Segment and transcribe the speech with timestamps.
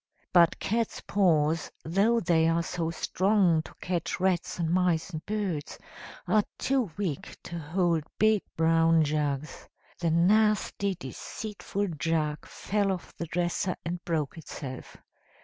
[0.33, 5.77] But cats' paws, though they are so strong to catch rats and mice and birds,
[6.27, 9.69] are too weak to hold big brown jugs.
[9.99, 14.97] The nasty deceitful jug fell off the dresser and broke itself.